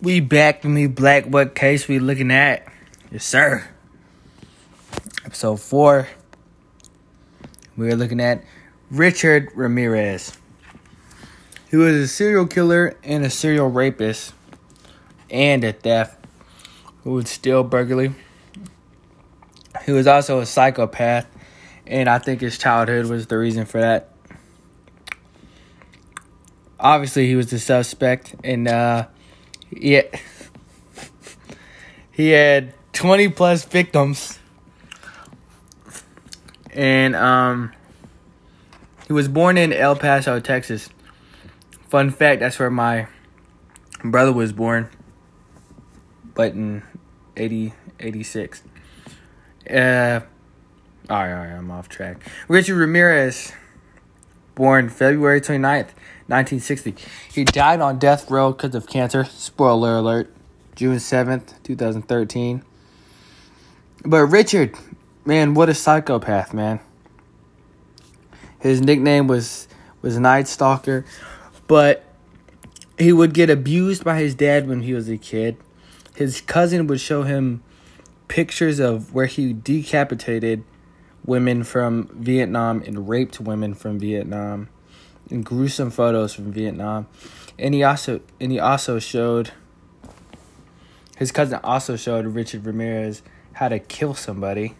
We 0.00 0.20
back 0.20 0.62
with 0.62 0.70
me, 0.70 0.86
Black. 0.86 1.24
What 1.24 1.56
case 1.56 1.88
we 1.88 1.98
looking 1.98 2.30
at? 2.30 2.64
Yes, 3.10 3.24
sir. 3.24 3.68
Episode 5.24 5.58
four. 5.58 6.06
We're 7.76 7.96
looking 7.96 8.20
at 8.20 8.44
Richard 8.92 9.50
Ramirez. 9.56 10.38
He 11.68 11.76
was 11.76 11.96
a 11.96 12.06
serial 12.06 12.46
killer 12.46 12.96
and 13.02 13.24
a 13.24 13.30
serial 13.30 13.66
rapist 13.66 14.34
and 15.30 15.64
a 15.64 15.72
theft 15.72 16.24
who 17.02 17.14
would 17.14 17.26
steal 17.26 17.64
burglary. 17.64 18.14
He 19.84 19.90
was 19.90 20.06
also 20.06 20.38
a 20.38 20.46
psychopath, 20.46 21.26
and 21.88 22.08
I 22.08 22.20
think 22.20 22.40
his 22.40 22.56
childhood 22.56 23.06
was 23.06 23.26
the 23.26 23.36
reason 23.36 23.66
for 23.66 23.80
that. 23.80 24.12
Obviously, 26.78 27.26
he 27.26 27.34
was 27.34 27.50
the 27.50 27.58
suspect, 27.58 28.36
and 28.44 28.68
uh, 28.68 29.08
yeah, 29.70 30.02
he 32.10 32.30
had 32.30 32.74
twenty 32.92 33.28
plus 33.28 33.64
victims, 33.64 34.38
and 36.72 37.14
um, 37.14 37.72
he 39.06 39.12
was 39.12 39.28
born 39.28 39.58
in 39.58 39.72
El 39.72 39.96
Paso, 39.96 40.40
Texas. 40.40 40.88
Fun 41.88 42.10
fact: 42.10 42.40
that's 42.40 42.58
where 42.58 42.70
my 42.70 43.08
brother 44.04 44.32
was 44.32 44.52
born, 44.52 44.88
but 46.34 46.52
in 46.52 46.82
80, 47.36 47.72
86. 48.00 48.62
Uh, 49.68 50.20
all 51.10 51.16
right, 51.16 51.32
all 51.32 51.38
right, 51.38 51.52
I'm 51.52 51.70
off 51.70 51.88
track. 51.88 52.22
Richard 52.48 52.76
Ramirez, 52.76 53.52
born 54.58 54.88
February 54.88 55.40
29th, 55.40 55.94
1960. 56.26 56.96
He 57.32 57.44
died 57.44 57.80
on 57.80 57.96
death 58.00 58.28
row 58.28 58.50
because 58.50 58.74
of 58.74 58.88
cancer. 58.88 59.24
Spoiler 59.24 59.96
alert. 59.96 60.34
June 60.74 60.96
7th, 60.96 61.62
2013. 61.62 62.62
But 64.04 64.24
Richard, 64.26 64.74
man, 65.24 65.54
what 65.54 65.68
a 65.68 65.74
psychopath, 65.74 66.52
man. 66.52 66.80
His 68.58 68.80
nickname 68.80 69.28
was 69.28 69.68
was 70.02 70.18
Night 70.18 70.48
Stalker, 70.48 71.04
but 71.68 72.04
he 72.98 73.12
would 73.12 73.34
get 73.34 73.50
abused 73.50 74.04
by 74.04 74.18
his 74.18 74.34
dad 74.34 74.68
when 74.68 74.82
he 74.82 74.92
was 74.92 75.08
a 75.08 75.16
kid. 75.16 75.56
His 76.16 76.40
cousin 76.40 76.88
would 76.88 77.00
show 77.00 77.22
him 77.22 77.62
pictures 78.26 78.80
of 78.80 79.14
where 79.14 79.26
he 79.26 79.52
decapitated 79.52 80.64
women 81.24 81.64
from 81.64 82.08
Vietnam 82.12 82.82
and 82.86 83.08
raped 83.08 83.40
women 83.40 83.74
from 83.74 83.98
Vietnam 83.98 84.68
and 85.30 85.44
gruesome 85.44 85.90
photos 85.90 86.34
from 86.34 86.52
Vietnam. 86.52 87.06
And 87.58 87.74
he 87.74 87.82
also 87.82 88.20
and 88.40 88.52
he 88.52 88.58
also 88.58 88.98
showed 88.98 89.52
his 91.16 91.32
cousin 91.32 91.60
also 91.64 91.96
showed 91.96 92.26
Richard 92.26 92.64
Ramirez 92.64 93.22
how 93.54 93.68
to 93.68 93.78
kill 93.78 94.14
somebody. 94.14 94.76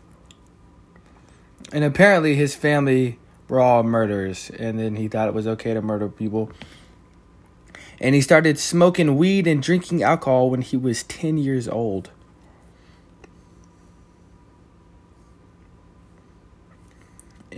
And 1.72 1.84
apparently 1.84 2.34
his 2.34 2.54
family 2.54 3.18
were 3.48 3.60
all 3.60 3.82
murderers 3.82 4.50
and 4.58 4.78
then 4.78 4.96
he 4.96 5.08
thought 5.08 5.28
it 5.28 5.34
was 5.34 5.46
okay 5.46 5.74
to 5.74 5.82
murder 5.82 6.08
people. 6.08 6.50
And 8.00 8.14
he 8.14 8.20
started 8.20 8.58
smoking 8.58 9.16
weed 9.16 9.46
and 9.48 9.60
drinking 9.60 10.04
alcohol 10.04 10.50
when 10.50 10.62
he 10.62 10.76
was 10.76 11.02
10 11.02 11.36
years 11.36 11.68
old. 11.68 12.10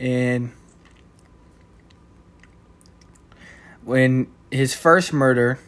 And 0.01 0.53
when 3.85 4.29
his 4.51 4.75
first 4.75 5.13
murder 5.13 5.59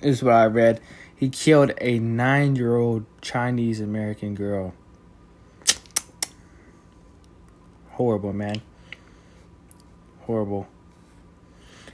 is 0.00 0.20
what 0.20 0.34
I 0.34 0.46
read, 0.46 0.80
he 1.14 1.28
killed 1.28 1.72
a 1.80 2.00
nine 2.00 2.56
year 2.56 2.74
old 2.74 3.06
Chinese 3.20 3.80
American 3.80 4.34
girl. 4.34 4.74
Horrible, 7.90 8.32
man. 8.32 8.62
Horrible. 10.22 10.66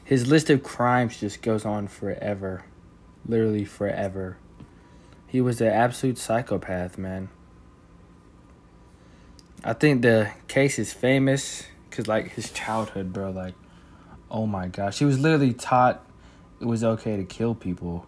His 0.02 0.26
list 0.26 0.48
of 0.48 0.62
crimes 0.62 1.20
just 1.20 1.42
goes 1.42 1.66
on 1.66 1.86
forever. 1.86 2.64
Literally 3.26 3.66
forever. 3.66 4.38
He 5.26 5.42
was 5.42 5.60
an 5.60 5.68
absolute 5.68 6.16
psychopath, 6.16 6.96
man. 6.96 7.28
I 9.64 9.72
think 9.72 10.02
the 10.02 10.30
case 10.46 10.78
is 10.78 10.92
famous 10.92 11.64
because, 11.90 12.06
like, 12.06 12.30
his 12.30 12.52
childhood, 12.52 13.12
bro, 13.12 13.30
like, 13.30 13.54
oh 14.30 14.46
my 14.46 14.68
gosh. 14.68 14.98
He 14.98 15.04
was 15.04 15.18
literally 15.18 15.52
taught 15.52 16.04
it 16.60 16.66
was 16.66 16.84
okay 16.84 17.16
to 17.16 17.24
kill 17.24 17.54
people. 17.54 18.06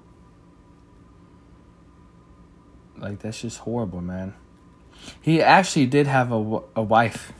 Like, 2.97 3.19
that's 3.21 3.41
just 3.41 3.59
horrible, 3.59 4.00
man. 4.00 4.34
He 5.21 5.43
actually 5.43 5.87
did 5.87 6.06
have 6.06 6.31
a, 6.31 6.61
a 6.77 6.83
wife, 6.83 7.33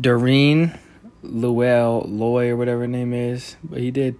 Doreen 0.00 0.78
Llewell 1.22 2.04
Loy, 2.08 2.48
or 2.48 2.56
whatever 2.56 2.80
her 2.80 2.88
name 2.88 3.12
is. 3.12 3.56
But 3.62 3.80
he 3.80 3.90
did. 3.90 4.16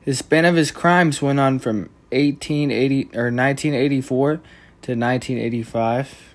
His 0.00 0.18
span 0.18 0.44
of 0.44 0.54
his 0.54 0.70
crimes 0.70 1.20
went 1.20 1.40
on 1.40 1.58
from 1.58 1.88
1880 2.10 3.04
or 3.14 3.32
1984 3.32 4.30
to 4.34 4.40
1985 4.94 6.34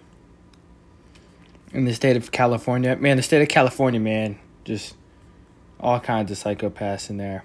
in 1.73 1.85
the 1.85 1.93
state 1.93 2.15
of 2.15 2.31
California. 2.31 2.95
Man, 2.95 3.17
the 3.17 3.23
state 3.23 3.41
of 3.41 3.49
California, 3.49 3.99
man, 3.99 4.39
just 4.63 4.95
all 5.79 5.99
kinds 5.99 6.31
of 6.31 6.37
psychopaths 6.37 7.09
in 7.09 7.17
there. 7.17 7.43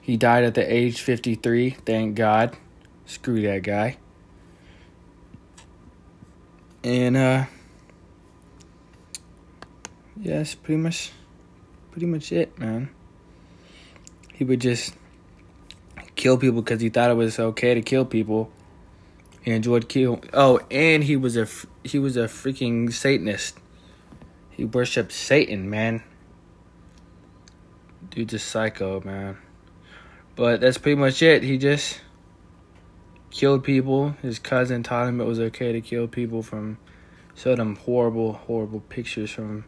He 0.00 0.16
died 0.16 0.44
at 0.44 0.54
the 0.54 0.72
age 0.72 1.02
53, 1.02 1.70
thank 1.70 2.16
God. 2.16 2.56
Screw 3.04 3.42
that 3.42 3.62
guy. 3.62 3.98
And 6.82 7.16
uh 7.16 7.44
that's 10.16 10.54
pretty 10.54 10.80
much 10.80 11.12
pretty 11.90 12.06
much 12.06 12.32
it, 12.32 12.58
man. 12.58 12.88
He 14.32 14.44
would 14.44 14.60
just 14.60 14.94
kill 16.14 16.38
people 16.38 16.62
because 16.62 16.80
he 16.80 16.88
thought 16.88 17.10
it 17.10 17.14
was 17.14 17.38
okay 17.38 17.74
to 17.74 17.82
kill 17.82 18.04
people. 18.04 18.50
He 19.42 19.52
enjoyed 19.52 19.88
kill. 19.88 20.20
Oh, 20.32 20.60
and 20.70 21.04
he 21.04 21.16
was 21.16 21.36
a 21.36 21.46
he 21.90 21.98
was 21.98 22.16
a 22.16 22.24
freaking 22.24 22.92
Satanist. 22.92 23.58
He 24.50 24.64
worshipped 24.64 25.12
Satan, 25.12 25.68
man. 25.68 26.02
Dude's 28.10 28.34
a 28.34 28.38
psycho, 28.38 29.00
man. 29.00 29.36
But 30.34 30.60
that's 30.60 30.78
pretty 30.78 30.96
much 30.96 31.22
it. 31.22 31.42
He 31.42 31.58
just 31.58 32.00
killed 33.30 33.64
people. 33.64 34.16
His 34.22 34.38
cousin 34.38 34.82
taught 34.82 35.08
him 35.08 35.20
it 35.20 35.24
was 35.24 35.40
okay 35.40 35.72
to 35.72 35.80
kill 35.80 36.08
people 36.08 36.42
from 36.42 36.78
showed 37.34 37.58
him 37.58 37.76
horrible, 37.76 38.32
horrible 38.32 38.80
pictures 38.80 39.30
from 39.30 39.64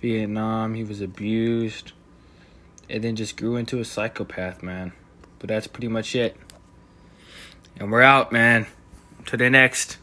Vietnam. 0.00 0.74
He 0.74 0.84
was 0.84 1.00
abused. 1.00 1.92
And 2.88 3.04
then 3.04 3.16
just 3.16 3.36
grew 3.36 3.56
into 3.56 3.80
a 3.80 3.84
psychopath, 3.84 4.62
man. 4.62 4.92
But 5.38 5.48
that's 5.48 5.66
pretty 5.66 5.88
much 5.88 6.14
it. 6.14 6.36
And 7.76 7.90
we're 7.90 8.02
out, 8.02 8.32
man. 8.32 8.66
To 9.26 9.36
the 9.36 9.48
next. 9.50 9.98